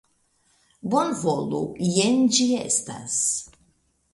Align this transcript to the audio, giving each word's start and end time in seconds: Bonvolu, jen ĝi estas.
Bonvolu, 0.93 1.59
jen 1.99 2.17
ĝi 2.39 2.49
estas. 2.63 3.19